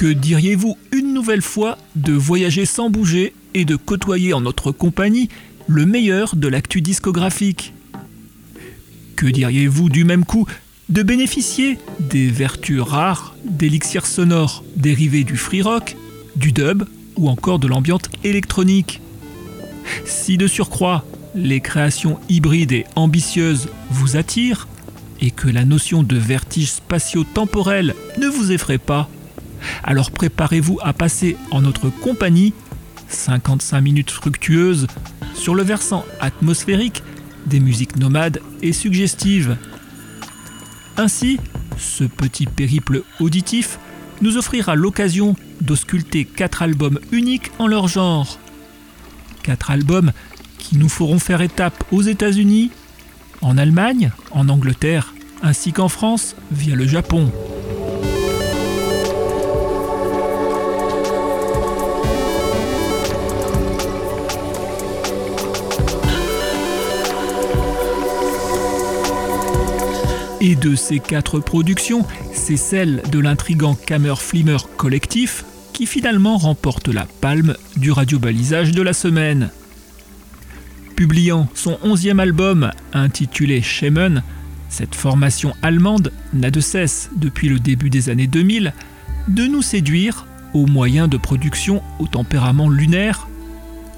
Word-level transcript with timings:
Que 0.00 0.06
diriez-vous 0.06 0.78
une 0.92 1.12
nouvelle 1.12 1.42
fois 1.42 1.76
de 1.94 2.14
voyager 2.14 2.64
sans 2.64 2.88
bouger 2.88 3.34
et 3.52 3.66
de 3.66 3.76
côtoyer 3.76 4.32
en 4.32 4.40
notre 4.40 4.72
compagnie 4.72 5.28
le 5.66 5.84
meilleur 5.84 6.36
de 6.36 6.48
l'actu 6.48 6.80
discographique? 6.80 7.74
Que 9.14 9.26
diriez-vous 9.26 9.90
du 9.90 10.04
même 10.04 10.24
coup 10.24 10.46
de 10.88 11.02
bénéficier 11.02 11.76
des 11.98 12.30
vertus 12.30 12.80
rares 12.80 13.36
d'élixir 13.44 14.06
sonore 14.06 14.64
dérivés 14.74 15.22
du 15.22 15.36
free 15.36 15.60
rock, 15.60 15.96
du 16.34 16.52
dub 16.52 16.84
ou 17.16 17.28
encore 17.28 17.58
de 17.58 17.68
l'ambiance 17.68 18.08
électronique? 18.24 19.02
Si 20.06 20.38
de 20.38 20.46
surcroît 20.46 21.04
les 21.34 21.60
créations 21.60 22.18
hybrides 22.30 22.72
et 22.72 22.86
ambitieuses 22.96 23.68
vous 23.90 24.16
attirent 24.16 24.66
et 25.20 25.30
que 25.30 25.48
la 25.48 25.66
notion 25.66 26.02
de 26.02 26.16
vertige 26.16 26.70
spatio-temporel 26.70 27.94
ne 28.16 28.28
vous 28.28 28.50
effraie 28.50 28.78
pas, 28.78 29.10
alors 29.84 30.10
préparez-vous 30.10 30.78
à 30.82 30.92
passer 30.92 31.36
en 31.50 31.62
notre 31.62 31.88
compagnie 31.88 32.54
55 33.08 33.80
minutes 33.80 34.10
fructueuses 34.10 34.86
sur 35.34 35.54
le 35.54 35.62
versant 35.62 36.04
atmosphérique 36.20 37.02
des 37.46 37.60
musiques 37.60 37.96
nomades 37.96 38.40
et 38.62 38.72
suggestives. 38.72 39.56
Ainsi, 40.96 41.38
ce 41.78 42.04
petit 42.04 42.46
périple 42.46 43.02
auditif 43.20 43.78
nous 44.20 44.36
offrira 44.36 44.74
l'occasion 44.74 45.34
d'ausculter 45.60 46.24
quatre 46.24 46.62
albums 46.62 47.00
uniques 47.10 47.50
en 47.58 47.66
leur 47.66 47.88
genre. 47.88 48.38
Quatre 49.42 49.70
albums 49.70 50.12
qui 50.58 50.76
nous 50.76 50.88
feront 50.90 51.18
faire 51.18 51.40
étape 51.40 51.84
aux 51.90 52.02
États-Unis, 52.02 52.70
en 53.40 53.56
Allemagne, 53.56 54.12
en 54.30 54.48
Angleterre, 54.48 55.14
ainsi 55.42 55.72
qu'en 55.72 55.88
France 55.88 56.36
via 56.52 56.76
le 56.76 56.86
Japon. 56.86 57.32
Et 70.42 70.56
de 70.56 70.74
ces 70.74 71.00
quatre 71.00 71.38
productions, 71.38 72.06
c'est 72.32 72.56
celle 72.56 73.02
de 73.12 73.18
l'intrigant 73.18 73.74
Kammer 73.74 74.14
Flimmer 74.16 74.56
collectif 74.78 75.44
qui 75.74 75.84
finalement 75.84 76.38
remporte 76.38 76.88
la 76.88 77.06
palme 77.20 77.54
du 77.76 77.92
radiobalisage 77.92 78.72
de 78.72 78.80
la 78.80 78.94
semaine. 78.94 79.50
Publiant 80.96 81.46
son 81.54 81.78
onzième 81.82 82.20
album 82.20 82.70
intitulé 82.94 83.60
Shaman, 83.60 84.22
cette 84.70 84.94
formation 84.94 85.52
allemande 85.60 86.10
n'a 86.32 86.50
de 86.50 86.60
cesse, 86.60 87.10
depuis 87.16 87.50
le 87.50 87.58
début 87.58 87.90
des 87.90 88.08
années 88.08 88.26
2000, 88.26 88.72
de 89.28 89.44
nous 89.44 89.62
séduire 89.62 90.26
au 90.54 90.64
moyen 90.66 91.06
de 91.06 91.18
productions 91.18 91.82
au 91.98 92.06
tempérament 92.06 92.70
lunaire, 92.70 93.28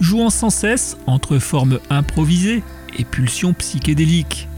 jouant 0.01 0.31
sans 0.31 0.51
cesse 0.51 0.97
entre 1.07 1.39
formes 1.39 1.79
improvisées 1.89 2.65
et 2.99 3.05
pulsions 3.05 3.53
psychédéliques. 3.53 4.49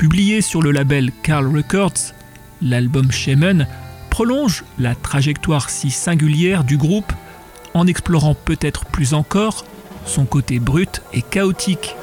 Publié 0.00 0.40
sur 0.40 0.62
le 0.62 0.70
label 0.70 1.12
Carl 1.22 1.54
Records, 1.54 2.14
l'album 2.62 3.12
Shaman 3.12 3.66
prolonge 4.08 4.64
la 4.78 4.94
trajectoire 4.94 5.68
si 5.68 5.90
singulière 5.90 6.64
du 6.64 6.78
groupe 6.78 7.12
en 7.74 7.86
explorant 7.86 8.34
peut-être 8.34 8.86
plus 8.86 9.12
encore 9.12 9.66
son 10.06 10.24
côté 10.24 10.58
brut 10.58 11.02
et 11.12 11.20
chaotique. 11.20 11.94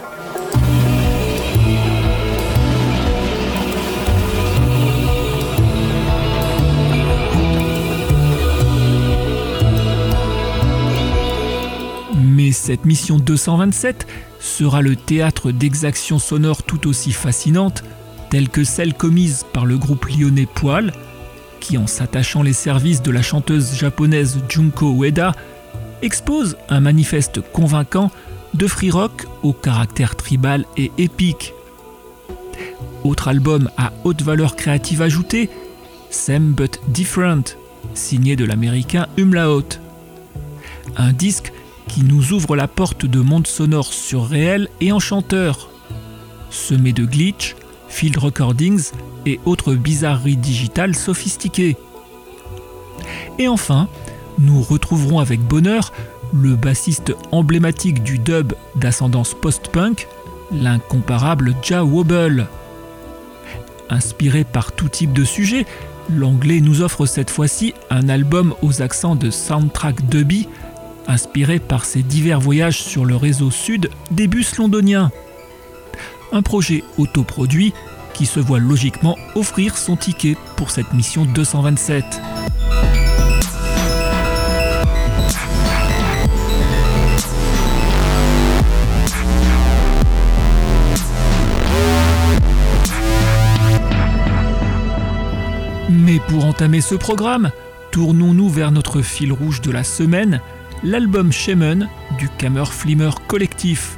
Mais 12.15 12.51
cette 12.51 12.85
mission 12.85 13.17
227 13.17 14.05
sera 14.39 14.81
le 14.81 14.95
théâtre 14.95 15.51
d'exactions 15.51 16.19
sonores 16.19 16.63
tout 16.63 16.87
aussi 16.87 17.11
fascinantes, 17.11 17.83
telles 18.29 18.49
que 18.49 18.63
celles 18.63 18.93
commises 18.93 19.45
par 19.53 19.65
le 19.65 19.77
groupe 19.77 20.05
lyonnais 20.07 20.47
Poil, 20.53 20.93
qui 21.59 21.77
en 21.77 21.87
s'attachant 21.87 22.43
les 22.43 22.53
services 22.53 23.01
de 23.01 23.11
la 23.11 23.21
chanteuse 23.21 23.75
japonaise 23.75 24.39
Junko 24.49 24.93
Ueda, 24.93 25.33
expose 26.01 26.57
un 26.69 26.79
manifeste 26.79 27.41
convaincant 27.51 28.11
de 28.53 28.67
free 28.67 28.91
rock 28.91 29.25
au 29.43 29.53
caractère 29.53 30.15
tribal 30.15 30.65
et 30.77 30.91
épique. 30.97 31.53
Autre 33.03 33.27
album 33.27 33.69
à 33.77 33.91
haute 34.03 34.21
valeur 34.21 34.55
créative 34.55 35.01
ajoutée, 35.01 35.49
Same 36.09 36.53
But 36.53 36.79
Different, 36.87 37.57
signé 37.93 38.35
de 38.35 38.45
l'américain 38.45 39.07
Umlaut. 39.17 39.79
Un 40.95 41.13
disque 41.13 41.51
qui 41.87 42.03
nous 42.03 42.33
ouvre 42.33 42.55
la 42.55 42.67
porte 42.67 43.05
de 43.05 43.19
mondes 43.19 43.47
sonores 43.47 43.93
surréels 43.93 44.69
et 44.81 44.91
enchanteurs, 44.91 45.69
semés 46.49 46.93
de 46.93 47.05
glitch, 47.05 47.55
field 47.87 48.17
recordings 48.17 48.91
et 49.25 49.39
autres 49.45 49.73
bizarreries 49.73 50.37
digitales 50.37 50.95
sophistiquées. 50.95 51.77
Et 53.39 53.47
enfin, 53.47 53.87
nous 54.39 54.61
retrouverons 54.61 55.19
avec 55.19 55.39
bonheur 55.39 55.91
le 56.33 56.55
bassiste 56.55 57.13
emblématique 57.31 58.03
du 58.03 58.19
dub 58.19 58.53
d'ascendance 58.75 59.33
post-punk, 59.33 60.07
l'incomparable 60.51 61.55
Ja 61.63 61.83
Wobble. 61.83 62.47
Inspiré 63.89 64.43
par 64.43 64.73
tout 64.73 64.89
type 64.89 65.13
de 65.13 65.23
sujet, 65.23 65.65
l'anglais 66.09 66.59
nous 66.59 66.81
offre 66.81 67.05
cette 67.05 67.29
fois-ci 67.29 67.73
un 67.89 68.09
album 68.09 68.53
aux 68.61 68.81
accents 68.81 69.15
de 69.15 69.29
soundtrack 69.29 70.07
dubby 70.09 70.47
inspiré 71.07 71.59
par 71.59 71.85
ses 71.85 72.03
divers 72.03 72.39
voyages 72.39 72.81
sur 72.81 73.05
le 73.05 73.15
réseau 73.15 73.51
sud 73.51 73.89
des 74.11 74.27
bus 74.27 74.57
londoniens. 74.57 75.11
Un 76.31 76.41
projet 76.41 76.83
autoproduit 76.97 77.73
qui 78.13 78.25
se 78.25 78.39
voit 78.39 78.59
logiquement 78.59 79.17
offrir 79.35 79.77
son 79.77 79.95
ticket 79.95 80.35
pour 80.55 80.71
cette 80.71 80.93
mission 80.93 81.25
227. 81.25 82.03
Mais 95.89 96.19
pour 96.27 96.45
entamer 96.45 96.81
ce 96.81 96.95
programme, 96.95 97.51
tournons-nous 97.91 98.49
vers 98.49 98.71
notre 98.71 99.01
fil 99.01 99.31
rouge 99.31 99.61
de 99.61 99.71
la 99.71 99.83
semaine, 99.83 100.41
l'album 100.83 101.31
Shaman 101.31 101.89
du 102.17 102.29
Kammer 102.37 102.65
Flimmer 102.65 103.11
collectif. 103.27 103.97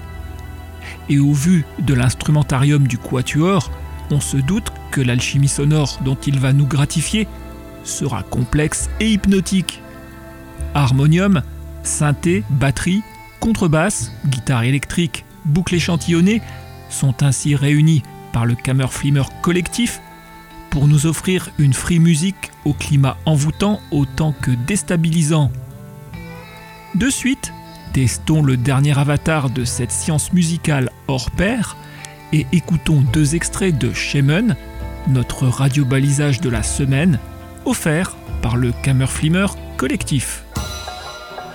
Et 1.10 1.20
au 1.20 1.34
vu 1.34 1.66
de 1.80 1.94
l'instrumentarium 1.94 2.88
du 2.88 2.98
Quatuor, 2.98 3.72
on 4.12 4.20
se 4.20 4.38
doute 4.38 4.72
que 4.92 5.02
l'alchimie 5.02 5.48
sonore 5.48 6.00
dont 6.04 6.18
il 6.26 6.40
va 6.40 6.54
nous 6.54 6.66
gratifier 6.66 7.28
sera 7.84 8.24
complexe 8.24 8.90
et 9.00 9.12
hypnotique. 9.12 9.82
Harmonium, 10.74 11.42
synthé, 11.84 12.44
batterie, 12.50 13.04
contrebasse, 13.40 14.12
guitare 14.28 14.64
électrique, 14.64 15.26
boucle 15.46 15.76
échantillonnée 15.76 16.42
sont 16.90 17.24
ainsi 17.24 17.56
réunis 17.56 18.04
par 18.34 18.46
le 18.46 18.56
Kammerflimmer 18.56 19.24
collectif 19.42 20.02
pour 20.70 20.88
nous 20.88 21.06
offrir 21.06 21.50
une 21.58 21.74
free 21.74 22.00
musique 22.00 22.52
au 22.66 22.74
climat 22.74 23.18
envoûtant 23.26 23.80
autant 23.92 24.34
que 24.34 24.52
déstabilisant. 24.52 25.52
De 26.96 27.10
suite, 27.10 27.54
testons 27.94 28.42
le 28.42 28.58
dernier 28.58 28.98
avatar 28.98 29.50
de 29.50 29.64
cette 29.64 29.92
science 29.92 30.34
musicale 30.34 30.90
hors 31.08 31.30
pair 31.32 31.78
et 32.34 32.48
écoutons 32.52 33.04
deux 33.14 33.36
extraits 33.36 33.78
de 33.78 33.94
Shaman, 33.94 34.56
notre 35.08 35.48
radio-balisage 35.48 36.42
de 36.42 36.50
la 36.50 36.64
semaine, 36.64 37.20
offert 37.66 38.16
par 38.42 38.58
le 38.58 38.72
Kammerflimmer 38.84 39.48
collectif. 39.78 40.44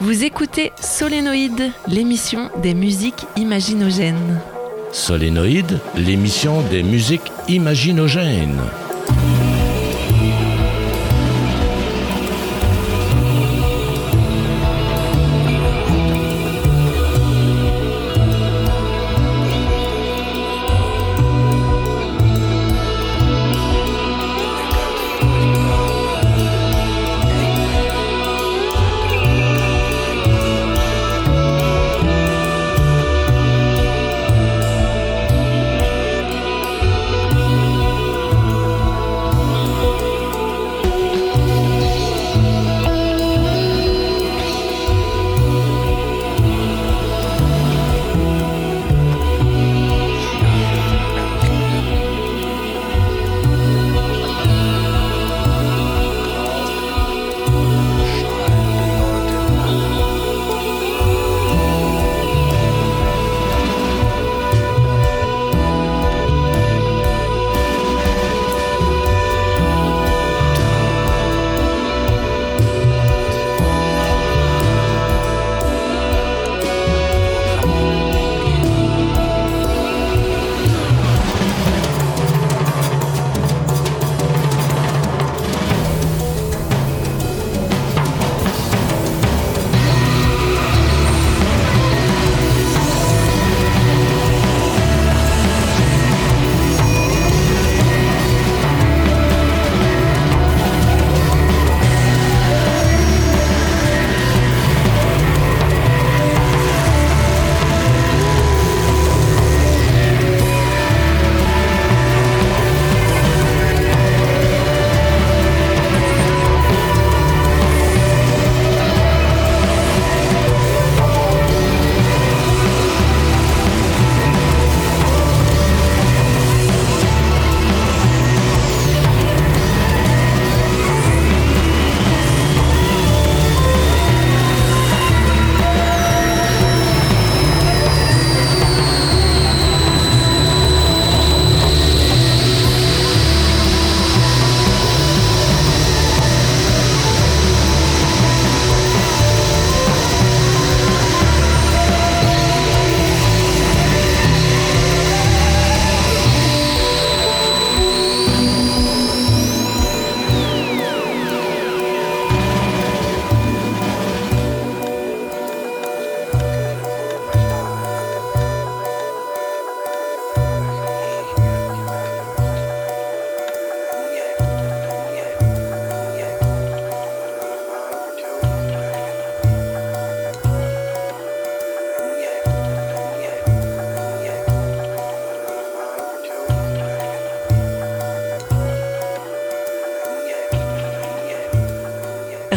Vous 0.00 0.24
écoutez 0.24 0.72
Solénoïde, 0.80 1.72
l'émission 1.88 2.50
des 2.62 2.74
musiques 2.74 3.26
imaginogènes. 3.36 4.40
Solénoïde, 4.92 5.80
l'émission 5.96 6.62
des 6.70 6.82
musiques 6.82 7.32
imaginogènes. 7.48 8.60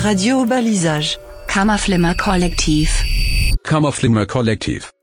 Radio 0.07 0.45
balisage. 0.45 1.17
Kammerflimmer 1.47 2.13
Kollektiv. 2.13 2.87
Kammerflimmer 3.65 4.25
Kollektiv. 4.25 4.96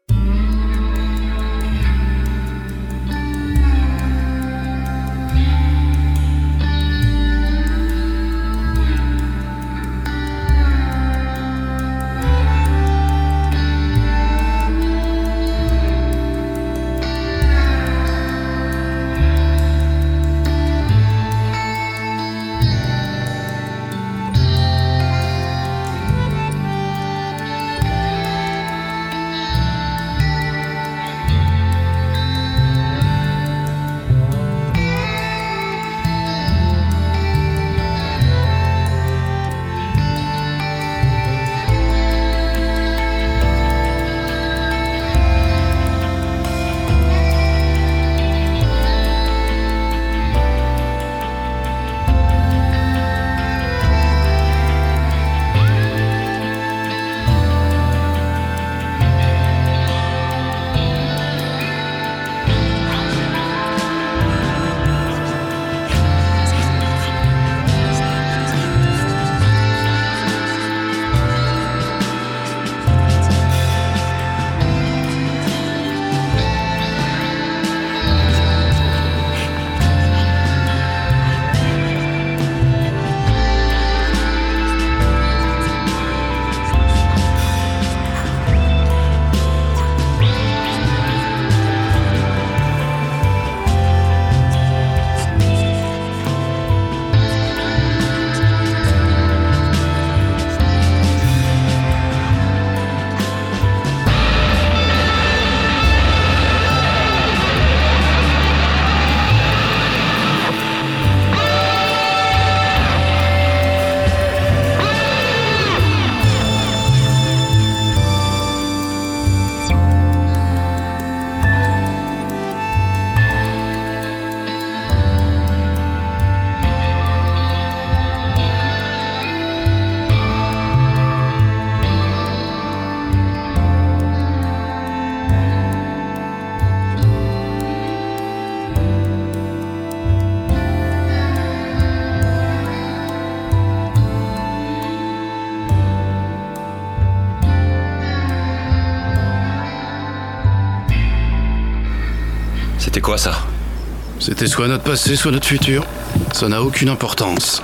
C'était 154.44 154.56
soit 154.56 154.68
notre 154.68 154.84
passé, 154.84 155.16
soit 155.16 155.30
notre 155.30 155.46
futur. 155.46 155.86
Ça 156.34 156.48
n'a 156.48 156.62
aucune 156.62 156.90
importance. 156.90 157.62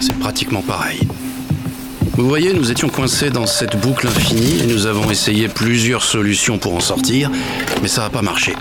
C'est 0.00 0.16
pratiquement 0.16 0.62
pareil. 0.62 1.00
Vous 2.12 2.28
voyez, 2.28 2.52
nous 2.52 2.70
étions 2.70 2.88
coincés 2.88 3.30
dans 3.30 3.46
cette 3.46 3.74
boucle 3.80 4.06
infinie 4.06 4.60
et 4.62 4.66
nous 4.68 4.86
avons 4.86 5.10
essayé 5.10 5.48
plusieurs 5.48 6.04
solutions 6.04 6.56
pour 6.56 6.76
en 6.76 6.80
sortir, 6.80 7.32
mais 7.82 7.88
ça 7.88 8.02
n'a 8.02 8.10
pas 8.10 8.22
marché. 8.22 8.54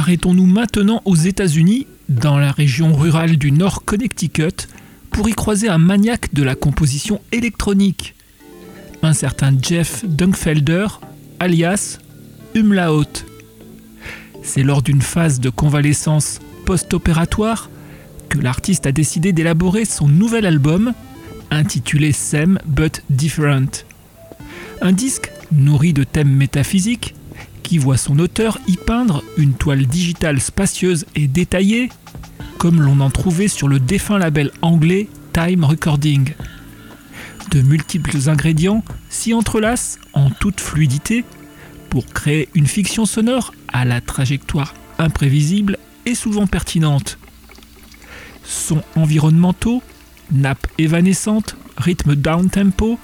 Arrêtons-nous 0.00 0.46
maintenant 0.46 1.02
aux 1.04 1.14
États-Unis, 1.14 1.86
dans 2.08 2.38
la 2.38 2.52
région 2.52 2.94
rurale 2.94 3.36
du 3.36 3.52
Nord 3.52 3.84
Connecticut, 3.84 4.66
pour 5.10 5.28
y 5.28 5.32
croiser 5.32 5.68
un 5.68 5.76
maniaque 5.76 6.32
de 6.32 6.42
la 6.42 6.54
composition 6.54 7.20
électronique, 7.32 8.14
un 9.02 9.12
certain 9.12 9.52
Jeff 9.60 10.02
Dunkfelder, 10.06 10.86
alias 11.38 11.98
Umlaut. 12.54 13.26
C'est 14.42 14.62
lors 14.62 14.80
d'une 14.80 15.02
phase 15.02 15.38
de 15.38 15.50
convalescence 15.50 16.38
post-opératoire 16.64 17.68
que 18.30 18.38
l'artiste 18.38 18.86
a 18.86 18.92
décidé 18.92 19.34
d'élaborer 19.34 19.84
son 19.84 20.08
nouvel 20.08 20.46
album, 20.46 20.94
intitulé 21.50 22.12
Same 22.12 22.58
But 22.64 23.02
Different. 23.10 23.84
Un 24.80 24.92
disque 24.92 25.30
nourri 25.52 25.92
de 25.92 26.04
thèmes 26.04 26.34
métaphysiques 26.34 27.14
qui 27.70 27.78
voit 27.78 27.96
son 27.96 28.18
auteur 28.18 28.58
y 28.66 28.76
peindre 28.76 29.22
une 29.36 29.54
toile 29.54 29.86
digitale 29.86 30.40
spacieuse 30.40 31.06
et 31.14 31.28
détaillée, 31.28 31.88
comme 32.58 32.82
l'on 32.82 32.98
en 32.98 33.10
trouvait 33.10 33.46
sur 33.46 33.68
le 33.68 33.78
défunt 33.78 34.18
label 34.18 34.50
anglais 34.60 35.08
Time 35.32 35.62
Recording. 35.62 36.34
De 37.52 37.62
multiples 37.62 38.28
ingrédients 38.28 38.82
s'y 39.08 39.34
entrelacent 39.34 40.00
en 40.14 40.30
toute 40.30 40.58
fluidité 40.58 41.24
pour 41.90 42.06
créer 42.06 42.48
une 42.56 42.66
fiction 42.66 43.06
sonore 43.06 43.54
à 43.68 43.84
la 43.84 44.00
trajectoire 44.00 44.74
imprévisible 44.98 45.78
et 46.06 46.16
souvent 46.16 46.48
pertinente. 46.48 47.18
Sons 48.42 48.82
environnementaux, 48.96 49.80
nappes 50.32 50.66
évanescentes, 50.78 51.54
rythme 51.76 52.16
down-tempo, 52.16 52.98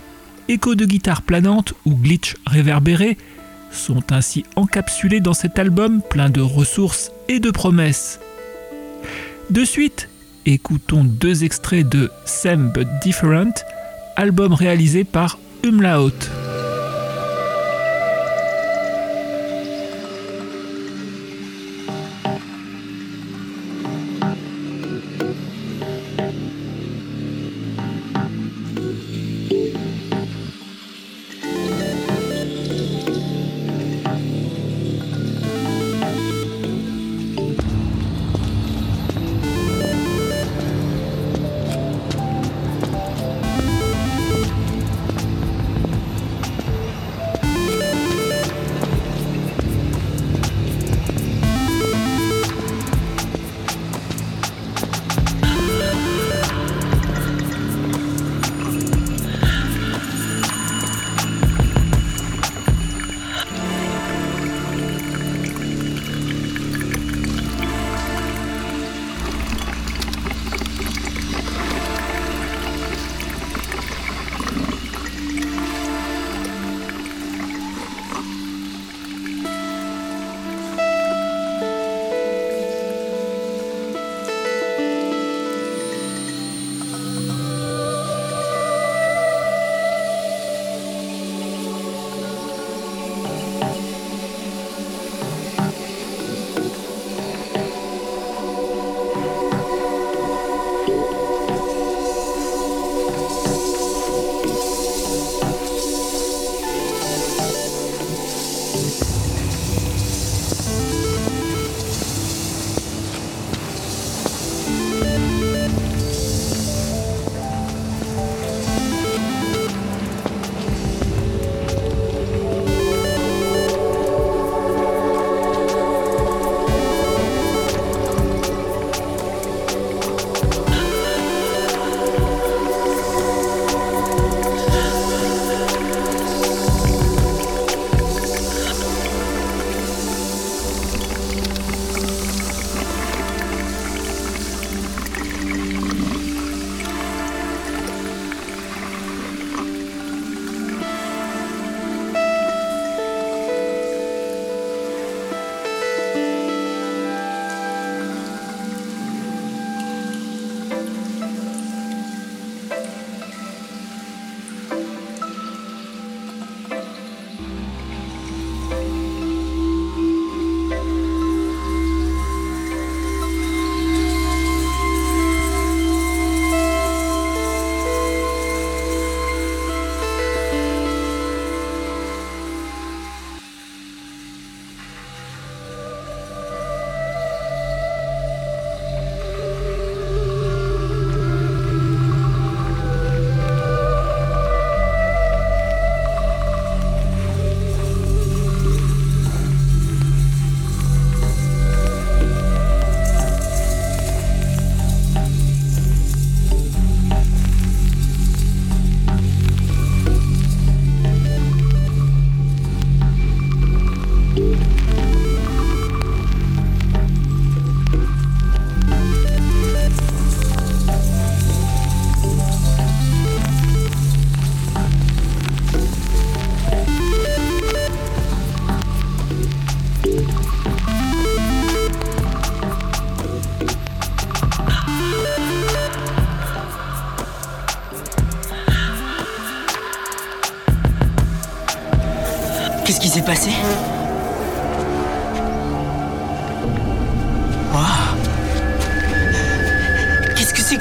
échos 0.48 0.74
de 0.74 0.86
guitare 0.86 1.22
planante 1.22 1.72
ou 1.84 1.94
glitch 1.94 2.34
réverbéré 2.46 3.16
sont 3.70 4.12
ainsi 4.12 4.44
encapsulés 4.56 5.20
dans 5.20 5.34
cet 5.34 5.58
album 5.58 6.02
plein 6.02 6.30
de 6.30 6.40
ressources 6.40 7.10
et 7.28 7.40
de 7.40 7.50
promesses. 7.50 8.20
De 9.50 9.64
suite, 9.64 10.08
écoutons 10.44 11.04
deux 11.04 11.44
extraits 11.44 11.88
de 11.88 12.10
Same 12.24 12.72
But 12.72 12.88
Different, 13.02 13.52
album 14.16 14.52
réalisé 14.52 15.04
par 15.04 15.38
Umlaut. 15.64 16.45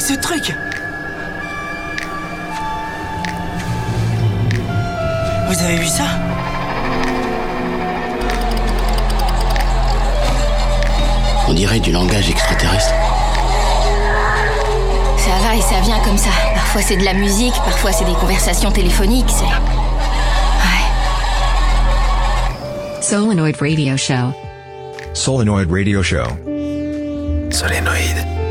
Ce 0.06 0.14
truc 0.14 0.54
Vous 5.48 5.64
avez 5.64 5.78
vu 5.78 5.88
ça? 5.88 6.04
On 11.48 11.54
dirait 11.54 11.80
du 11.80 11.92
langage 11.92 12.30
extraterrestre. 12.30 12.94
Ça 15.18 15.32
va 15.42 15.56
et 15.56 15.62
ça 15.62 15.80
vient 15.82 16.00
comme 16.04 16.18
ça. 16.18 16.30
Parfois 16.54 16.82
c'est 16.84 16.98
de 16.98 17.04
la 17.06 17.14
musique, 17.14 17.56
parfois 17.56 17.92
c'est 17.92 18.06
des 18.06 18.14
conversations 18.14 18.72
téléphoniques, 18.72 19.30
c'est... 19.30 19.46
Solenoid 23.02 23.56
Radio 23.60 23.98
Show. 23.98 24.34
Solenoid 25.14 25.72
Radio 25.72 26.04
Show. 26.04 26.26
Solénoïde. 27.52 28.45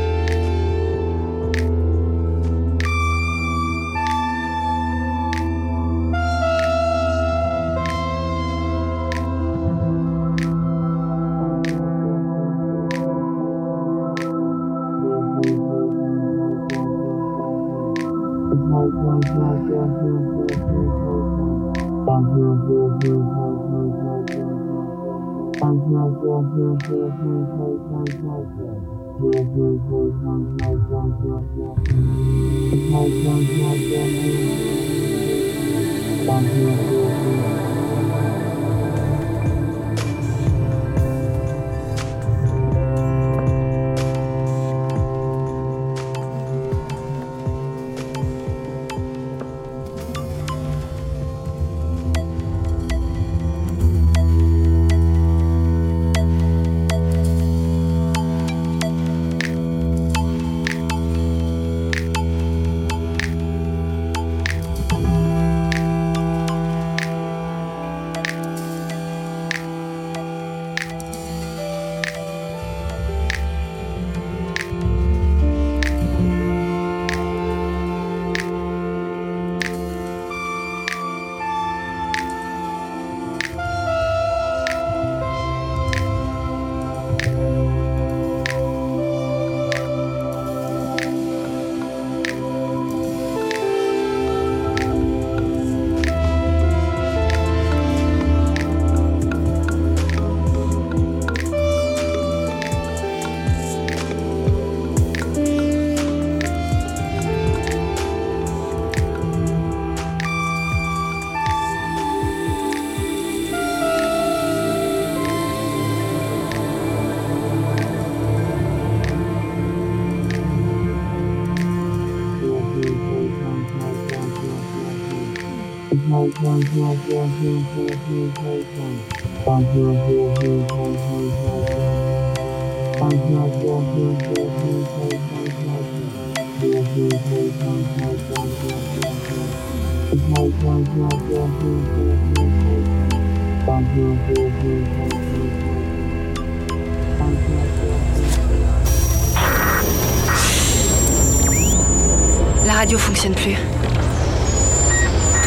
La 152.65 152.73
radio 152.73 152.97
fonctionne 152.97 153.35
plus. 153.35 153.74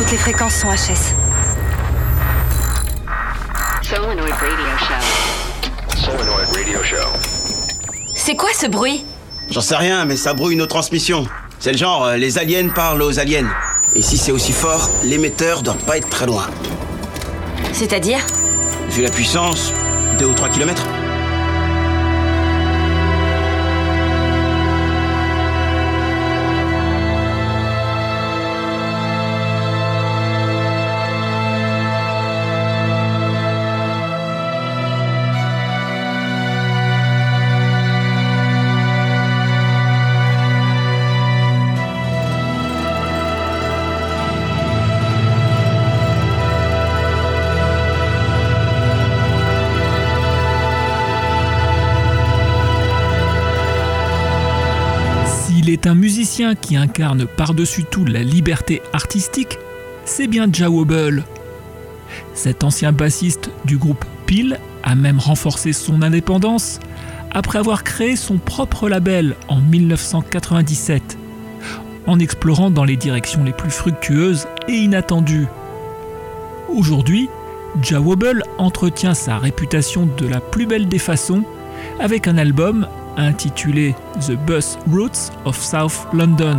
Toutes 0.09 0.17
les 0.17 0.23
fréquences 0.23 0.55
sont 0.55 0.69
HS. 0.69 1.13
Solenoid 3.83 4.31
Radio 4.31 4.79
Show. 4.79 5.99
Solenoid 5.99 6.47
Radio 6.57 6.83
Show. 6.83 6.97
C'est 8.17 8.35
quoi 8.35 8.49
ce 8.59 8.69
bruit? 8.69 9.05
J'en 9.51 9.61
sais 9.61 9.77
rien, 9.77 10.07
mais 10.07 10.17
ça 10.17 10.33
brouille 10.33 10.57
nos 10.57 10.65
transmissions. 10.65 11.27
C'est 11.59 11.73
le 11.73 11.77
genre, 11.77 12.07
euh, 12.07 12.17
les 12.17 12.39
aliens 12.39 12.71
parlent 12.71 13.03
aux 13.03 13.19
aliens. 13.19 13.51
Et 13.95 14.01
si 14.01 14.17
c'est 14.17 14.33
aussi 14.33 14.53
fort, 14.53 14.89
l'émetteur 15.05 15.61
doit 15.61 15.77
pas 15.87 15.99
être 15.99 16.09
très 16.09 16.25
loin. 16.25 16.47
C'est-à-dire? 17.75 18.21
Vu 18.89 19.03
la 19.03 19.11
puissance, 19.11 19.75
2 20.19 20.25
ou 20.25 20.33
3 20.33 20.49
kilomètres. 20.49 20.87
Incarne 56.77 57.27
par-dessus 57.27 57.85
tout 57.85 58.05
la 58.05 58.23
liberté 58.23 58.83
artistique, 58.93 59.59
c'est 60.05 60.27
bien 60.27 60.49
Ja 60.53 60.71
Wobble. 60.71 61.25
Cet 62.35 62.65
ancien 62.65 62.93
bassiste 62.93 63.51
du 63.65 63.77
groupe 63.77 64.05
Peel 64.27 64.59
a 64.83 64.95
même 64.95 65.19
renforcé 65.19 65.73
son 65.73 66.03
indépendance 66.03 66.81
après 67.31 67.59
avoir 67.59 67.85
créé 67.85 68.17
son 68.17 68.39
propre 68.39 68.89
label 68.89 69.37
en 69.49 69.61
1997, 69.61 71.19
en 72.07 72.19
explorant 72.19 72.71
dans 72.71 72.85
les 72.85 72.97
directions 72.97 73.45
les 73.45 73.53
plus 73.53 73.71
fructueuses 73.71 74.47
et 74.67 74.75
inattendues. 74.75 75.47
Aujourd'hui, 76.69 77.29
Ja 77.83 78.01
Wobble 78.01 78.43
entretient 78.57 79.15
sa 79.15 79.39
réputation 79.39 80.09
de 80.17 80.27
la 80.27 80.41
plus 80.41 80.67
belle 80.67 80.89
des 80.89 80.99
façons 80.99 81.45
avec 82.01 82.27
un 82.29 82.39
album 82.39 82.87
intitulé 83.19 83.95
The 84.27 84.33
Bus 84.33 84.79
Routes 84.91 85.33
of 85.45 85.59
South 85.63 86.07
London. 86.13 86.57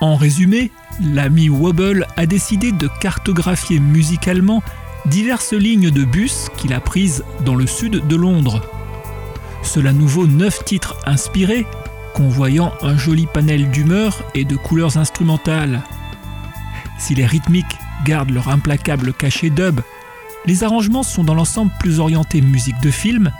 En 0.00 0.16
résumé, 0.16 0.72
l'ami 1.00 1.48
Wobble 1.48 2.08
a 2.16 2.26
décidé 2.26 2.72
de 2.72 2.88
cartographier 3.00 3.78
musicalement 3.78 4.62
diverses 5.06 5.52
lignes 5.52 5.90
de 5.90 6.04
bus 6.04 6.48
qu'il 6.56 6.72
a 6.72 6.80
prises 6.80 7.24
dans 7.44 7.54
le 7.54 7.68
sud 7.68 8.06
de 8.08 8.16
Londres. 8.16 8.60
Cela 9.62 9.92
nous 9.92 10.08
vaut 10.08 10.26
9 10.26 10.64
titres 10.64 10.96
inspirés, 11.06 11.66
convoyant 12.14 12.72
un 12.82 12.96
joli 12.96 13.26
panel 13.32 13.70
d'humeur 13.70 14.24
et 14.34 14.44
de 14.44 14.56
couleurs 14.56 14.96
instrumentales. 14.96 15.82
Si 17.02 17.16
les 17.16 17.26
rythmiques 17.26 17.80
gardent 18.04 18.30
leur 18.30 18.48
implacable 18.48 19.12
cachet 19.12 19.50
dub, 19.50 19.80
les 20.46 20.62
arrangements 20.62 21.02
sont 21.02 21.24
dans 21.24 21.34
l'ensemble 21.34 21.72
plus 21.80 21.98
orientés 21.98 22.40
musique 22.40 22.80
de 22.80 22.92
film, 22.92 23.32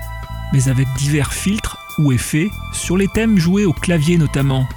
mais 0.52 0.68
avec 0.68 0.88
divers 0.98 1.32
filtres 1.32 1.78
ou 1.98 2.10
effets 2.10 2.50
sur 2.72 2.96
les 2.96 3.06
thèmes 3.06 3.38
joués 3.38 3.64
au 3.64 3.72
clavier 3.72 4.18
notamment. 4.18 4.68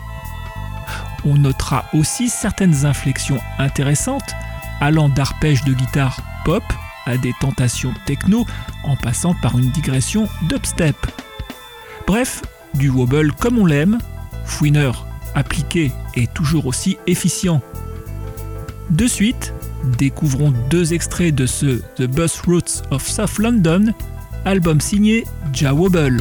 On 1.26 1.34
notera 1.34 1.86
aussi 1.96 2.30
certaines 2.30 2.86
inflexions 2.86 3.40
intéressantes 3.58 4.36
allant 4.80 5.10
d'arpèges 5.10 5.64
de 5.64 5.74
guitare 5.74 6.22
pop 6.46 6.64
à 7.08 7.18
des 7.18 7.34
tentations 7.42 7.94
techno 8.06 8.46
en 8.84 8.96
passant 8.96 9.34
par 9.42 9.58
une 9.58 9.72
digression 9.72 10.28
dubstep. 10.44 10.96
Bref, 12.06 12.44
du 12.76 12.90
wobble 12.92 13.32
comme 13.34 13.58
on 13.58 13.66
l'aime, 13.66 13.98
fouineur, 14.46 15.08
appliqué 15.34 15.92
et 16.14 16.28
toujours 16.28 16.68
aussi 16.68 17.00
efficient. 17.08 17.64
De 18.92 19.08
suite, 19.08 19.54
découvrons 19.98 20.54
deux 20.70 20.94
extraits 20.94 21.34
de 21.34 21.46
ce 21.46 21.80
The 21.96 22.04
Bus 22.04 22.42
Routes 22.42 22.84
of 22.92 23.06
South 23.08 23.40
London, 23.40 23.94
album 24.46 24.80
signé 24.80 25.26
Ja 25.54 25.74
Wobble. 25.74 26.18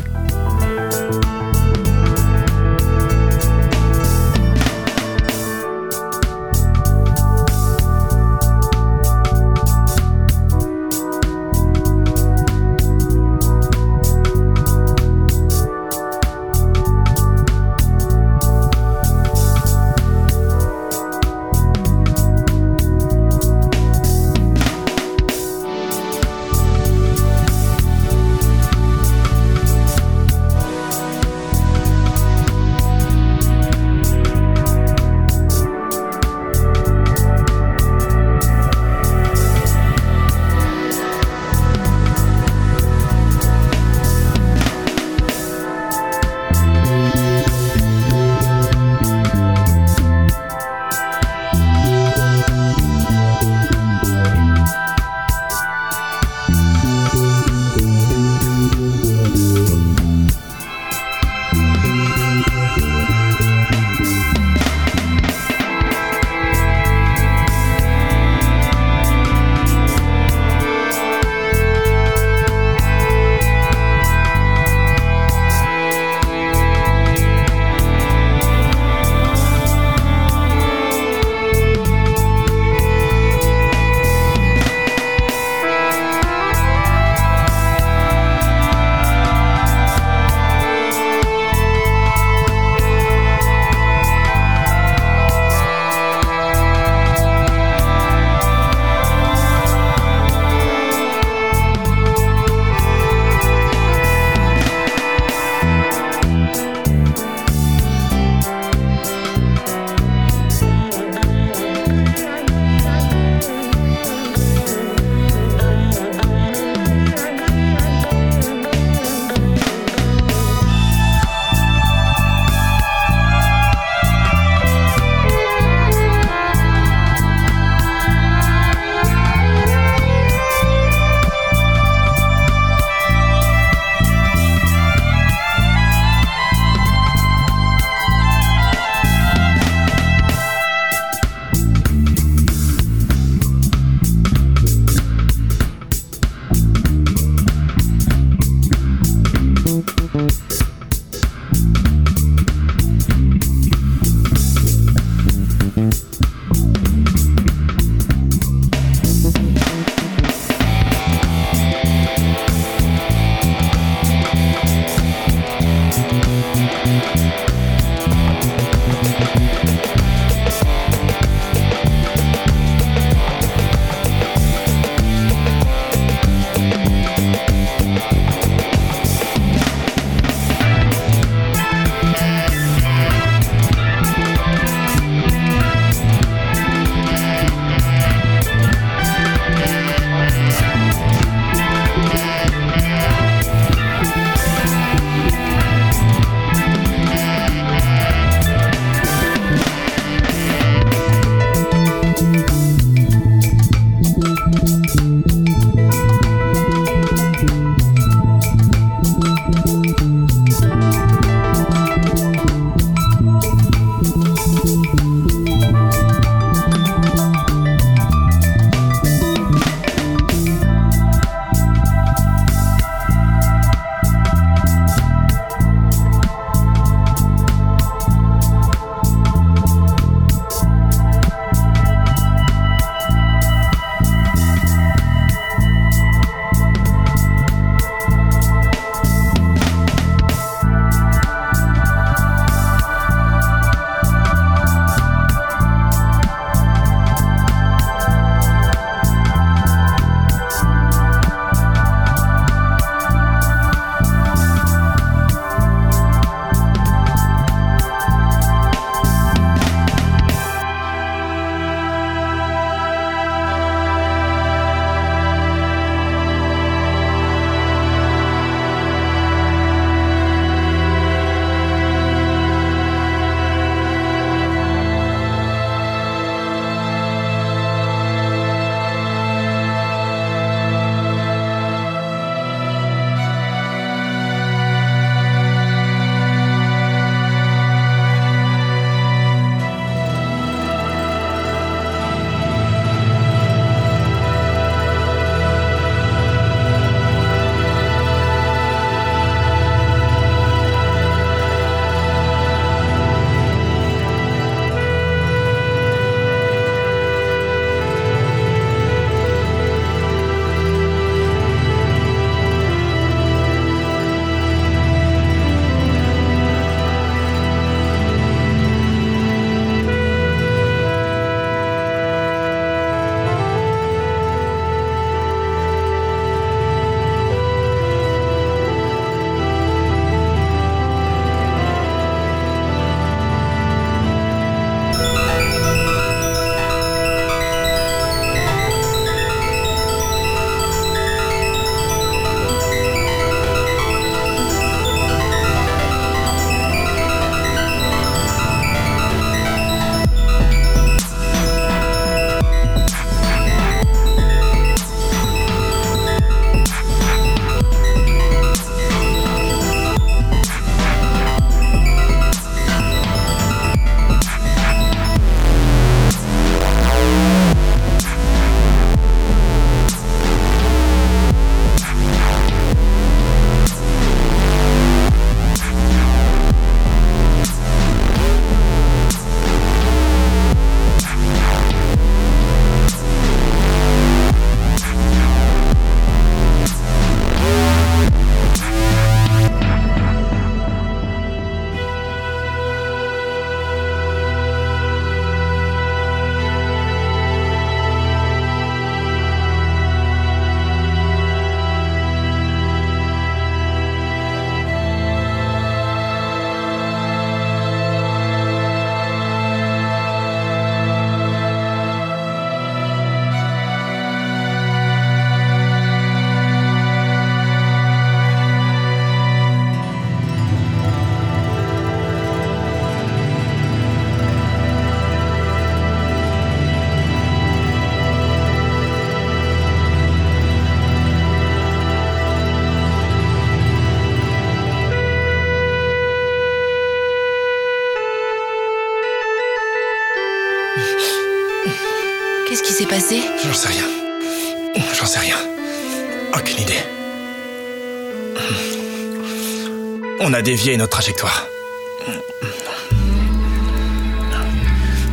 A 450.34 450.42
dévié 450.42 450.76
notre 450.76 450.90
trajectoire. 450.90 451.46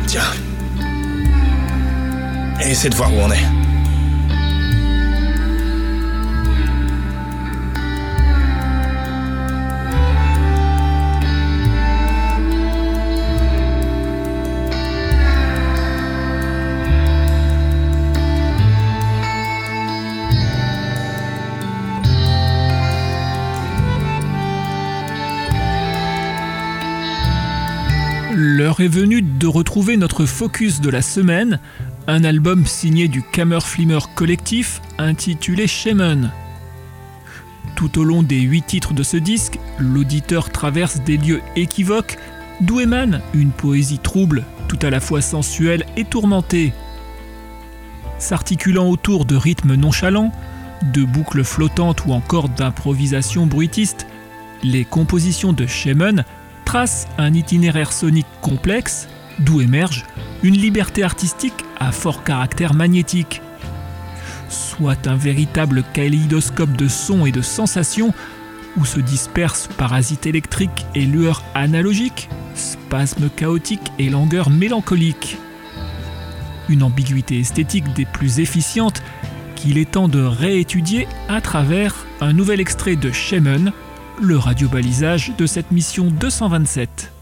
Tiens. 0.06 0.22
Essaie 2.60 2.88
de 2.88 2.96
voir 2.96 3.12
où 3.12 3.18
on 3.20 3.30
est. 3.30 3.61
L'heure 28.54 28.80
est 28.80 28.88
venue 28.88 29.22
de 29.22 29.46
retrouver 29.46 29.96
notre 29.96 30.26
focus 30.26 30.82
de 30.82 30.90
la 30.90 31.00
semaine, 31.00 31.58
un 32.06 32.22
album 32.22 32.66
signé 32.66 33.08
du 33.08 33.22
Kammerflimmer 33.22 34.00
collectif 34.14 34.82
intitulé 34.98 35.66
Shaman. 35.66 36.30
Tout 37.76 37.98
au 37.98 38.04
long 38.04 38.22
des 38.22 38.40
huit 38.40 38.66
titres 38.66 38.92
de 38.92 39.02
ce 39.02 39.16
disque, 39.16 39.58
l'auditeur 39.78 40.50
traverse 40.50 41.00
des 41.00 41.16
lieux 41.16 41.40
équivoques 41.56 42.18
d'où 42.60 42.80
émane 42.80 43.22
une 43.32 43.52
poésie 43.52 43.98
trouble, 43.98 44.44
tout 44.68 44.78
à 44.82 44.90
la 44.90 45.00
fois 45.00 45.22
sensuelle 45.22 45.86
et 45.96 46.04
tourmentée. 46.04 46.74
S'articulant 48.18 48.90
autour 48.90 49.24
de 49.24 49.34
rythmes 49.34 49.76
nonchalants, 49.76 50.30
de 50.92 51.04
boucles 51.04 51.44
flottantes 51.44 52.04
ou 52.04 52.12
encore 52.12 52.50
d'improvisations 52.50 53.46
bruitistes, 53.46 54.06
les 54.62 54.84
compositions 54.84 55.54
de 55.54 55.66
Shaman 55.66 56.26
trace 56.72 57.06
un 57.18 57.34
itinéraire 57.34 57.92
sonique 57.92 58.24
complexe, 58.40 59.06
d'où 59.38 59.60
émerge 59.60 60.06
une 60.42 60.56
liberté 60.56 61.02
artistique 61.02 61.66
à 61.78 61.92
fort 61.92 62.24
caractère 62.24 62.72
magnétique. 62.72 63.42
Soit 64.48 65.06
un 65.06 65.16
véritable 65.16 65.84
kaléidoscope 65.92 66.74
de 66.74 66.88
sons 66.88 67.26
et 67.26 67.30
de 67.30 67.42
sensations 67.42 68.14
où 68.78 68.86
se 68.86 69.00
dispersent 69.00 69.68
parasites 69.76 70.24
électriques 70.24 70.86
et 70.94 71.04
lueurs 71.04 71.42
analogiques, 71.54 72.30
spasmes 72.54 73.28
chaotiques 73.28 73.92
et 73.98 74.08
langueurs 74.08 74.48
mélancoliques. 74.48 75.36
Une 76.70 76.84
ambiguïté 76.84 77.38
esthétique 77.38 77.92
des 77.92 78.06
plus 78.06 78.40
efficientes 78.40 79.02
qu'il 79.56 79.76
est 79.76 79.90
temps 79.90 80.08
de 80.08 80.22
réétudier 80.22 81.06
à 81.28 81.42
travers 81.42 82.06
un 82.22 82.32
nouvel 82.32 82.60
extrait 82.60 82.96
de 82.96 83.12
Shaman, 83.12 83.74
le 84.22 84.38
radiobalisage 84.38 85.32
de 85.36 85.46
cette 85.46 85.72
mission 85.72 86.04
227. 86.04 87.12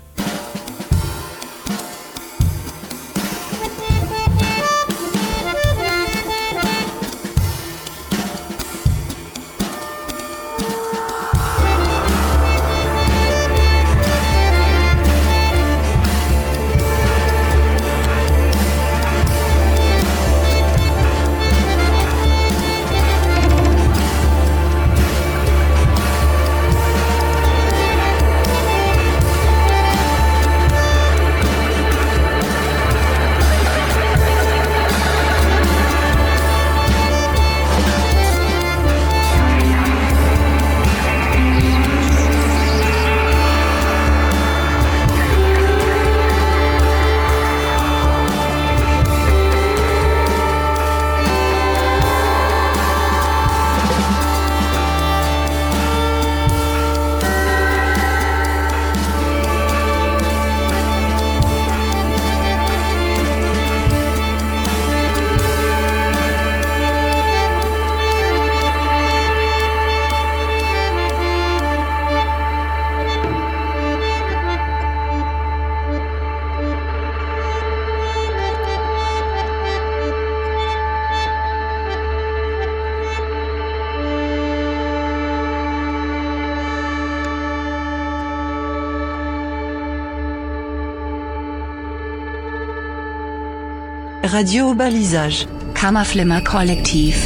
Radio 94.30 94.66
au 94.66 94.74
balisage. 94.74 95.48
Kammerflimmer 95.74 96.40
Kollektiv. 96.44 97.16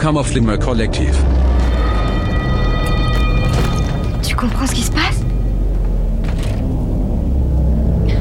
Kammerflimmer 0.00 0.56
Kollektiv. 0.58 1.16
Tu 4.22 4.36
comprends 4.36 4.66
ce 4.66 4.72
qui 4.72 4.82
se 4.82 4.92
passe? 4.92 5.20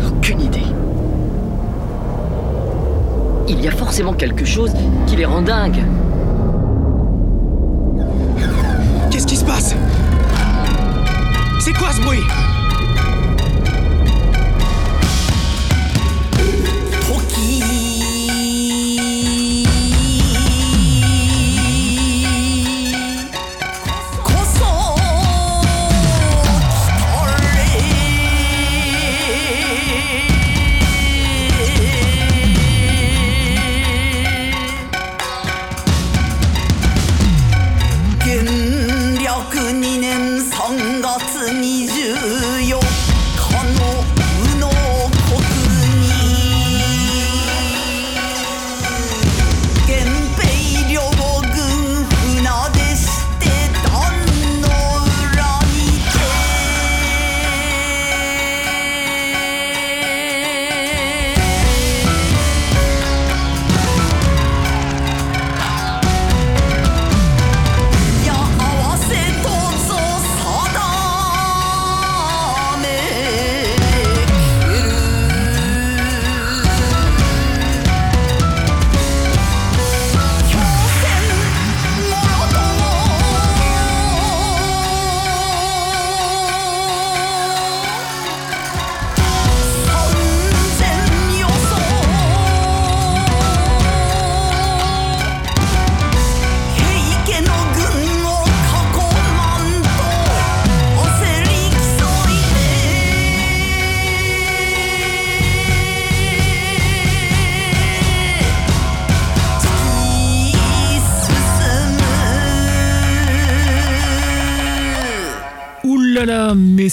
Aucune 0.08 0.42
idée. 0.42 0.66
Il 3.48 3.62
y 3.62 3.68
a 3.68 3.72
forcément 3.72 4.14
quelque 4.14 4.46
chose 4.46 4.72
qui 5.06 5.16
les 5.16 5.26
rend 5.26 5.44
dingues. 5.44 5.84
Qu'est-ce 9.12 9.28
qui 9.28 9.36
se 9.36 9.46
passe? 9.46 9.76
C'est 11.60 11.74
quoi 11.74 11.92
ce 11.92 12.02
bruit? 12.02 12.24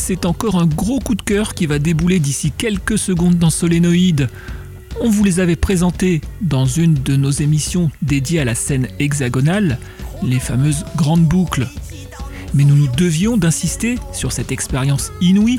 C'est 0.07 0.27
encore 0.27 0.57
un 0.57 0.67
gros 0.67 0.99
coup 0.99 1.15
de 1.15 1.23
cœur 1.23 1.55
qui 1.55 1.65
va 1.65 1.79
débouler 1.79 2.19
d'ici 2.19 2.53
quelques 2.55 2.99
secondes 2.99 3.39
dans 3.39 3.49
Solénoïde. 3.49 4.29
On 5.01 5.09
vous 5.09 5.25
les 5.25 5.41
avait 5.41 5.57
présentés 5.57 6.21
dans 6.43 6.67
une 6.67 6.93
de 6.93 7.17
nos 7.17 7.31
émissions 7.31 7.91
dédiées 8.03 8.41
à 8.41 8.45
la 8.45 8.55
scène 8.55 8.87
hexagonale, 8.99 9.79
les 10.23 10.41
fameuses 10.41 10.85
grandes 10.95 11.25
boucles. 11.25 11.67
Mais 12.53 12.65
nous 12.65 12.77
nous 12.77 12.89
devions 12.99 13.39
d'insister 13.39 13.95
sur 14.13 14.31
cette 14.31 14.53
expérience 14.53 15.11
inouïe 15.23 15.59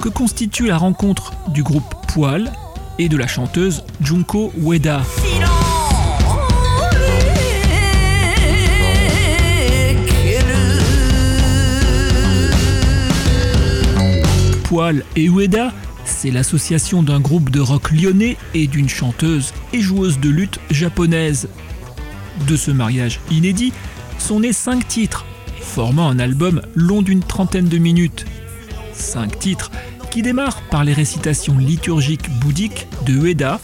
que 0.00 0.08
constitue 0.08 0.68
la 0.68 0.78
rencontre 0.78 1.32
du 1.52 1.64
groupe 1.64 1.92
Poil 2.06 2.52
et 3.00 3.08
de 3.08 3.16
la 3.16 3.26
chanteuse 3.26 3.82
Junko 4.00 4.52
Ueda. 4.56 5.02
Poil 14.70 15.02
et 15.16 15.28
Ueda, 15.28 15.72
c'est 16.04 16.30
l'association 16.30 17.02
d'un 17.02 17.18
groupe 17.18 17.50
de 17.50 17.58
rock 17.58 17.90
lyonnais 17.90 18.36
et 18.54 18.68
d'une 18.68 18.88
chanteuse 18.88 19.52
et 19.72 19.80
joueuse 19.80 20.20
de 20.20 20.28
lutte 20.28 20.60
japonaise. 20.70 21.48
De 22.46 22.54
ce 22.54 22.70
mariage 22.70 23.18
inédit 23.32 23.72
sont 24.20 24.38
nés 24.38 24.52
cinq 24.52 24.86
titres, 24.86 25.26
formant 25.60 26.08
un 26.08 26.20
album 26.20 26.62
long 26.76 27.02
d'une 27.02 27.24
trentaine 27.24 27.68
de 27.68 27.78
minutes. 27.78 28.26
Cinq 28.92 29.40
titres 29.40 29.72
qui 30.12 30.22
démarrent 30.22 30.62
par 30.70 30.84
les 30.84 30.92
récitations 30.92 31.58
liturgiques 31.58 32.30
bouddhiques 32.38 32.86
de 33.06 33.14
Ueda, 33.14 33.58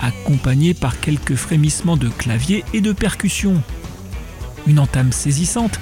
accompagnés 0.00 0.74
par 0.74 0.98
quelques 0.98 1.36
frémissements 1.36 1.96
de 1.96 2.08
clavier 2.08 2.64
et 2.74 2.80
de 2.80 2.90
percussions. 2.90 3.62
Une 4.66 4.80
entame 4.80 5.12
saisissante 5.12 5.78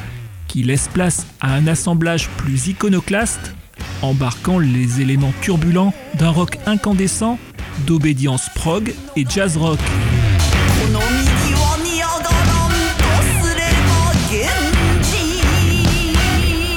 qui 0.49 0.65
laisse 0.65 0.89
place 0.89 1.27
à 1.41 1.55
un 1.55 1.67
assemblage 1.67 2.29
plus 2.37 2.67
iconoclaste 2.67 3.55
embarquant 4.03 4.59
les 4.59 5.01
éléments 5.01 5.33
turbulents 5.41 5.93
d'un 6.19 6.31
rock 6.31 6.59
incandescent, 6.67 7.39
d'obédience 7.87 8.49
prog 8.55 8.95
et 9.17 9.25
jazz 9.29 9.57
rock. 9.57 9.79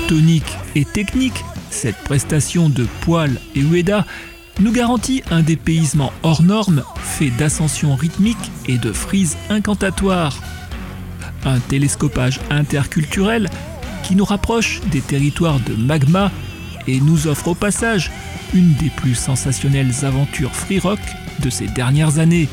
Tonique 0.08 0.58
et 0.76 0.86
technique, 0.86 1.44
cette 1.70 1.98
prestation 1.98 2.70
de 2.70 2.86
Poil 3.02 3.40
et 3.56 3.62
Ueda 3.62 4.06
nous 4.60 4.72
garantit 4.72 5.24
un 5.32 5.42
dépaysement 5.42 6.12
hors 6.22 6.44
norme 6.44 6.84
fait 6.98 7.32
d'ascension 7.32 7.96
rythmique 7.96 8.52
et 8.68 8.78
de 8.78 8.92
frises 8.92 9.38
incantatoires. 9.50 10.38
Un 11.46 11.60
télescopage 11.60 12.40
interculturel 12.50 13.50
qui 14.04 14.16
nous 14.16 14.26
rapproche 14.26 14.82
des 14.92 15.02
territoires 15.02 15.60
de 15.60 15.74
magma 15.74 16.32
et 16.88 17.00
nous 17.00 17.28
offre 17.28 17.50
au 17.50 17.56
passage 17.56 18.12
une 18.54 18.74
des 18.76 18.90
plus 18.90 19.16
sensationnelles 19.16 20.06
aventures 20.06 20.56
free 20.56 20.80
rock 20.80 21.00
de 21.40 21.50
ces 21.50 21.68
dernières 21.68 22.20
années. 22.20 22.50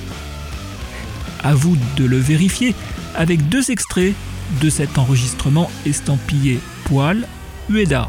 À 1.43 1.55
vous 1.55 1.77
de 1.97 2.05
le 2.05 2.19
vérifier 2.19 2.75
avec 3.15 3.49
deux 3.49 3.71
extraits 3.71 4.15
de 4.61 4.71
cet 4.71 4.99
enregistrement 4.99 5.71
estampillé 5.87 6.61
Poil 6.85 7.27
Ueda. 7.71 8.09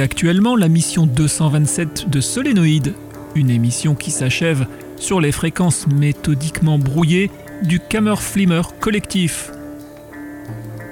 Actuellement 0.00 0.56
la 0.56 0.68
mission 0.68 1.06
227 1.06 2.08
de 2.08 2.20
Solénoïde, 2.20 2.94
une 3.34 3.50
émission 3.50 3.94
qui 3.94 4.10
s'achève 4.10 4.66
sur 4.96 5.20
les 5.20 5.32
fréquences 5.32 5.86
méthodiquement 5.86 6.78
brouillées 6.78 7.30
du 7.62 7.80
Kammerflimmer 7.80 8.62
collectif. 8.80 9.50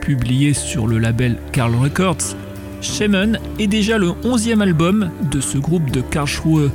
Publié 0.01 0.53
sur 0.53 0.87
le 0.87 0.99
label 0.99 1.39
Carl 1.53 1.75
Records, 1.75 2.37
Shaman 2.81 3.39
est 3.59 3.67
déjà 3.67 3.99
le 3.99 4.09
11e 4.09 4.61
album 4.61 5.11
de 5.31 5.41
ce 5.41 5.59
groupe 5.59 5.91
de 5.91 6.01
Karlsruhe. 6.01 6.71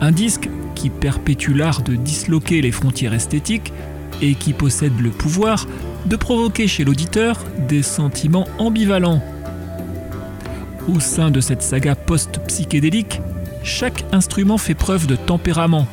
Un 0.00 0.12
disque 0.12 0.48
qui 0.74 0.90
perpétue 0.90 1.54
l'art 1.54 1.82
de 1.82 1.94
disloquer 1.94 2.60
les 2.60 2.72
frontières 2.72 3.14
esthétiques 3.14 3.72
et 4.22 4.34
qui 4.34 4.52
possède 4.52 4.98
le 5.00 5.10
pouvoir 5.10 5.66
de 6.06 6.16
provoquer 6.16 6.68
chez 6.68 6.84
l'auditeur 6.84 7.44
des 7.68 7.82
sentiments 7.82 8.46
ambivalents. 8.58 9.22
Au 10.88 11.00
sein 11.00 11.30
de 11.30 11.40
cette 11.40 11.60
saga 11.60 11.94
post-psychédélique, 11.94 13.20
chaque 13.62 14.06
instrument 14.10 14.56
fait 14.56 14.74
preuve 14.74 15.06
de 15.06 15.16
tempérament, 15.16 15.86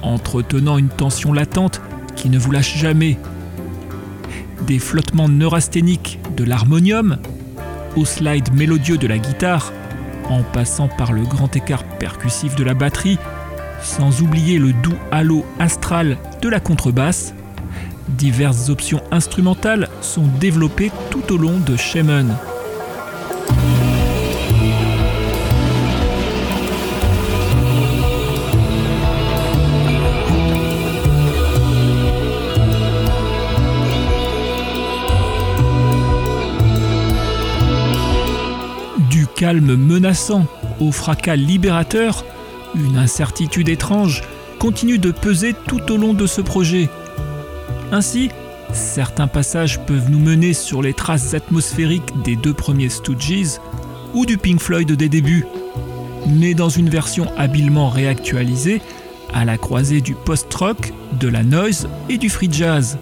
entretenant 0.00 0.78
une 0.78 0.88
tension 0.88 1.34
latente 1.34 1.82
qui 2.16 2.30
ne 2.30 2.38
vous 2.38 2.50
lâche 2.50 2.78
jamais. 2.78 3.18
Des 4.66 4.78
flottements 4.78 5.28
neurasthéniques 5.28 6.18
de 6.34 6.44
l'harmonium 6.44 7.18
au 7.94 8.06
slide 8.06 8.54
mélodieux 8.54 8.96
de 8.96 9.06
la 9.06 9.18
guitare, 9.18 9.70
en 10.30 10.42
passant 10.44 10.88
par 10.88 11.12
le 11.12 11.22
grand 11.22 11.54
écart 11.54 11.84
percussif 11.84 12.56
de 12.56 12.64
la 12.64 12.72
batterie, 12.72 13.18
sans 13.82 14.22
oublier 14.22 14.58
le 14.58 14.72
doux 14.72 14.96
halo 15.10 15.44
astral 15.58 16.16
de 16.40 16.48
la 16.48 16.60
contrebasse, 16.60 17.34
diverses 18.08 18.70
options 18.70 19.02
instrumentales 19.10 19.88
sont 20.00 20.26
développées 20.40 20.90
tout 21.10 21.34
au 21.34 21.36
long 21.36 21.58
de 21.58 21.76
Shaman. 21.76 22.34
Calme 39.40 39.74
menaçant 39.74 40.46
au 40.80 40.92
fracas 40.92 41.34
libérateur, 41.34 42.26
une 42.74 42.98
incertitude 42.98 43.70
étrange 43.70 44.20
continue 44.58 44.98
de 44.98 45.12
peser 45.12 45.54
tout 45.66 45.80
au 45.90 45.96
long 45.96 46.12
de 46.12 46.26
ce 46.26 46.42
projet. 46.42 46.90
Ainsi, 47.90 48.28
certains 48.74 49.28
passages 49.28 49.80
peuvent 49.86 50.10
nous 50.10 50.18
mener 50.18 50.52
sur 50.52 50.82
les 50.82 50.92
traces 50.92 51.32
atmosphériques 51.32 52.12
des 52.22 52.36
deux 52.36 52.52
premiers 52.52 52.90
Stooges 52.90 53.60
ou 54.12 54.26
du 54.26 54.36
Pink 54.36 54.60
Floyd 54.60 54.92
des 54.92 55.08
débuts, 55.08 55.46
mais 56.26 56.52
dans 56.52 56.68
une 56.68 56.90
version 56.90 57.26
habilement 57.38 57.88
réactualisée 57.88 58.82
à 59.32 59.46
la 59.46 59.56
croisée 59.56 60.02
du 60.02 60.12
post-rock, 60.12 60.92
de 61.18 61.28
la 61.28 61.44
noise 61.44 61.88
et 62.10 62.18
du 62.18 62.28
free 62.28 62.52
jazz. 62.52 62.98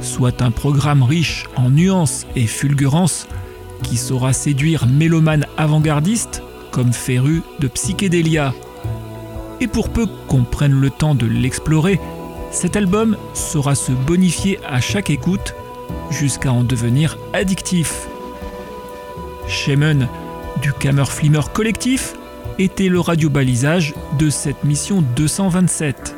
Soit 0.00 0.40
un 0.40 0.50
programme 0.50 1.02
riche 1.02 1.44
en 1.56 1.68
nuances 1.68 2.26
et 2.36 2.46
fulgurances 2.46 3.28
qui 3.86 3.96
saura 3.96 4.32
séduire 4.32 4.86
mélomanes 4.86 5.46
avant-gardistes 5.56 6.42
comme 6.72 6.92
férus 6.92 7.42
de 7.60 7.68
psychédélia. 7.68 8.52
Et 9.60 9.68
pour 9.68 9.90
peu 9.90 10.06
qu'on 10.26 10.42
prenne 10.42 10.72
le 10.72 10.90
temps 10.90 11.14
de 11.14 11.26
l'explorer, 11.26 12.00
cet 12.50 12.76
album 12.76 13.16
saura 13.32 13.74
se 13.74 13.92
bonifier 13.92 14.58
à 14.68 14.80
chaque 14.80 15.08
écoute 15.10 15.54
jusqu'à 16.10 16.52
en 16.52 16.64
devenir 16.64 17.16
addictif. 17.32 18.08
Shaman 19.46 20.08
du 20.60 20.72
Kammerflimmer 20.72 21.42
collectif 21.54 22.14
était 22.58 22.88
le 22.88 22.98
radio-balisage 22.98 23.94
de 24.18 24.30
cette 24.30 24.64
mission 24.64 25.02
227. 25.14 26.15